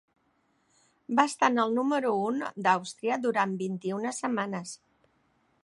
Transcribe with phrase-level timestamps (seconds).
[1.19, 4.73] Va estar en el número un d'Àustria durant vint-i-una setmanes.